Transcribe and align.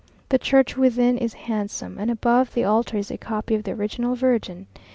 The 0.29 0.39
church 0.39 0.75
within 0.75 1.15
is 1.19 1.33
handsome; 1.45 1.99
and 1.99 2.09
above 2.09 2.55
the 2.55 2.63
altar 2.63 2.97
is 2.97 3.11
a 3.11 3.19
copy 3.19 3.53
of 3.53 3.65
the 3.65 3.73
original 3.73 4.15
Virgin. 4.15 4.65